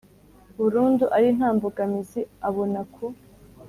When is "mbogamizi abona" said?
1.57-2.79